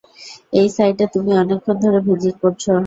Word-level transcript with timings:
এই 0.53 0.67
সাইটে 0.75 1.05
তুমি 1.13 1.31
অনেকক্ষণ 1.41 1.75
ধরে 1.83 1.99
ভিজিট 2.07 2.35
করছ। 2.43 2.63